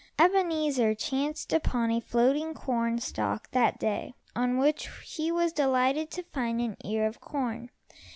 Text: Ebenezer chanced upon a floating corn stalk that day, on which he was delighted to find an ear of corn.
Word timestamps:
Ebenezer 0.17 0.95
chanced 0.95 1.53
upon 1.53 1.91
a 1.91 2.01
floating 2.01 2.55
corn 2.55 2.97
stalk 2.97 3.51
that 3.51 3.77
day, 3.77 4.15
on 4.35 4.57
which 4.57 4.89
he 5.05 5.31
was 5.31 5.53
delighted 5.53 6.09
to 6.09 6.23
find 6.23 6.59
an 6.59 6.75
ear 6.83 7.05
of 7.05 7.19
corn. 7.21 7.69